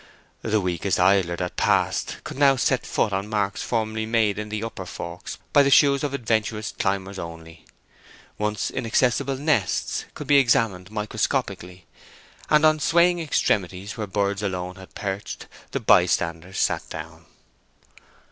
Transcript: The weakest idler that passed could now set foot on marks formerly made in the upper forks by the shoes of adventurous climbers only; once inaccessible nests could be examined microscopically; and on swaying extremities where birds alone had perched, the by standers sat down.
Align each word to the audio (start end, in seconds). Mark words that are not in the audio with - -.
The 0.41 0.59
weakest 0.59 0.99
idler 0.99 1.35
that 1.35 1.57
passed 1.57 2.17
could 2.23 2.39
now 2.39 2.55
set 2.55 2.87
foot 2.87 3.13
on 3.13 3.27
marks 3.27 3.61
formerly 3.61 4.07
made 4.07 4.39
in 4.39 4.49
the 4.49 4.63
upper 4.63 4.87
forks 4.87 5.37
by 5.53 5.61
the 5.61 5.69
shoes 5.69 6.03
of 6.03 6.11
adventurous 6.15 6.71
climbers 6.79 7.19
only; 7.19 7.67
once 8.39 8.71
inaccessible 8.71 9.35
nests 9.37 10.05
could 10.15 10.25
be 10.25 10.39
examined 10.39 10.89
microscopically; 10.89 11.85
and 12.49 12.65
on 12.65 12.79
swaying 12.79 13.19
extremities 13.19 13.95
where 13.95 14.07
birds 14.07 14.41
alone 14.41 14.77
had 14.77 14.95
perched, 14.95 15.45
the 15.69 15.79
by 15.79 16.07
standers 16.07 16.57
sat 16.57 16.81
down. 16.89 17.27